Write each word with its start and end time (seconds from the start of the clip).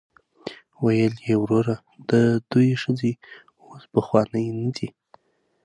ویل 0.83 1.13
یې 1.27 1.35
وروره 1.43 1.75
د 2.09 2.11
دوی 2.51 2.69
ښځې 2.81 3.11
اوس 3.65 3.83
پخوانۍ 3.93 4.45
نه 4.63 4.69
دي. 4.77 4.89